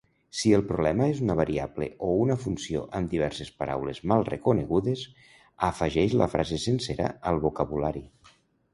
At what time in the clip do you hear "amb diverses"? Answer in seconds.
3.01-3.53